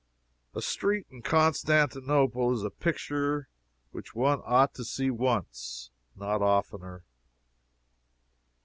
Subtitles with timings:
[0.55, 3.49] A street in Constantinople is a picture
[3.91, 7.03] which one ought to see once not oftener.